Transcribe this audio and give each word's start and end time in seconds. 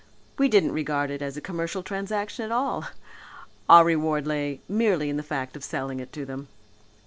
We 0.39 0.49
didn't 0.49 0.71
regard 0.71 1.11
it 1.11 1.21
as 1.21 1.37
a 1.37 1.41
commercial 1.41 1.83
transaction 1.83 2.43
at 2.43 2.51
all. 2.51 2.85
Our 3.69 3.85
reward 3.85 4.25
lay 4.25 4.59
merely 4.67 5.11
in 5.11 5.17
the 5.17 5.21
fact 5.21 5.55
of 5.55 5.63
selling 5.63 5.99
it 5.99 6.11
to 6.13 6.25
them." 6.25 6.47